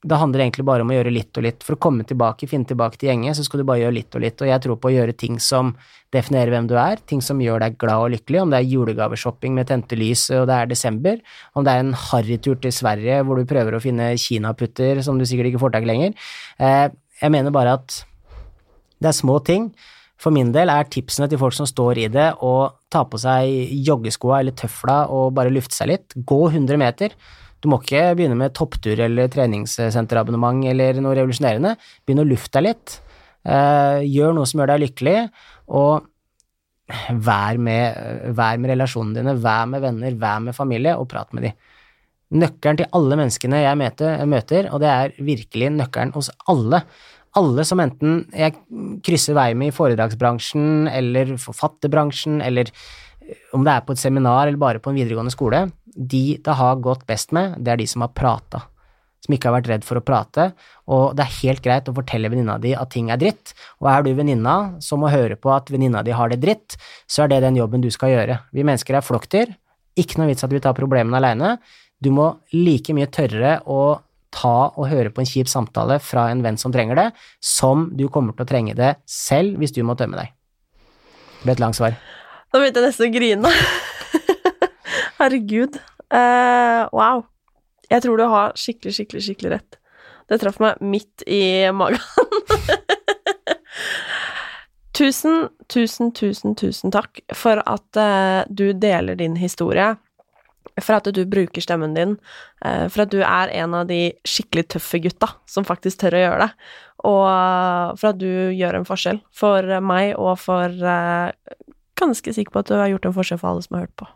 [0.00, 1.64] det handler egentlig bare om å gjøre litt og litt.
[1.64, 4.22] For å komme tilbake, finne tilbake til gjengen, så skal du bare gjøre litt og
[4.24, 4.40] litt.
[4.40, 5.74] Og jeg tror på å gjøre ting som
[6.14, 9.58] definerer hvem du er, ting som gjør deg glad og lykkelig, om det er julegaveshopping
[9.58, 11.20] med tente lys og det er desember,
[11.52, 15.28] om det er en harrytur til Sverige hvor du prøver å finne kinaputter som du
[15.28, 16.16] sikkert ikke får tak i lenger.
[16.64, 16.86] Eh,
[17.20, 18.00] jeg mener bare at
[19.00, 19.70] det er små ting.
[20.20, 23.72] For min del er tipsene til folk som står i det, å ta på seg
[23.86, 26.16] joggeskoa eller tøfla og bare lufte seg litt.
[26.28, 27.14] Gå 100 meter.
[27.60, 31.74] Du må ikke begynne med topptur eller treningssenterabonnement eller noe revolusjonerende.
[32.04, 33.00] Begynn å lufte deg litt.
[33.48, 35.16] Eh, gjør noe som gjør deg lykkelig,
[35.72, 36.08] og
[37.28, 41.48] vær med, vær med relasjonene dine, vær med venner, vær med familie, og prat med
[41.48, 41.68] dem.
[42.40, 43.78] Nøkkelen til alle menneskene jeg
[44.30, 46.84] møter, og det er virkelig nøkkelen hos alle,
[47.38, 48.56] alle som enten jeg
[49.06, 54.48] krysser vei med i foredragsbransjen eller forfatterbransjen, eller eh, om det er på et seminar
[54.48, 57.88] eller bare på en videregående skole, de det har gått best med, det er de
[57.90, 58.64] som har prata.
[59.20, 60.50] Som ikke har vært redd for å prate,
[60.90, 63.52] og det er helt greit å fortelle venninna di at ting er dritt,
[63.82, 67.24] og er du venninna som må høre på at venninna di har det dritt, så
[67.24, 68.40] er det den jobben du skal gjøre.
[68.56, 69.52] Vi mennesker er flokkdyr,
[70.00, 71.58] ikke noe vits at vi tar problemene aleine,
[72.00, 74.00] du må like mye tørre å
[74.34, 77.08] ta og høre på en kjip samtale fra en venn som trenger det,
[77.42, 80.34] som du kommer til å trenge det selv hvis du må tømme deg.
[81.40, 81.96] Det ble et langt svar.
[82.50, 83.50] Nå begynte jeg nesten å grine.
[85.20, 85.78] Herregud.
[86.10, 87.18] Uh, wow.
[87.90, 89.72] Jeg tror du har skikkelig, skikkelig, skikkelig rett.
[90.30, 92.02] Det traff meg midt i magen.
[95.00, 99.94] tusen, tusen, tusen, tusen takk for at uh, du deler din historie
[100.78, 102.16] for at du bruker stemmen din,
[102.64, 106.22] eh, for at du er en av de skikkelig tøffe gutta som faktisk tør å
[106.24, 106.50] gjøre det,
[107.10, 111.32] og for at du gjør en forskjell for meg og for eh,
[112.00, 114.06] Ganske sikker på at du har gjort en forskjell for alle som har hørt på.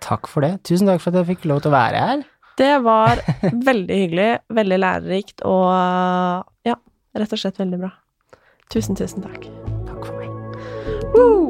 [0.00, 0.54] Takk for det.
[0.64, 2.22] Tusen takk for at jeg fikk lov til å være her.
[2.56, 3.20] Det var
[3.68, 5.68] veldig hyggelig, veldig lærerikt og
[6.64, 6.78] ja,
[7.20, 7.92] rett og slett veldig bra.
[8.72, 9.44] Tusen, tusen takk.
[9.90, 10.32] Takk for meg.
[11.12, 11.45] Woo!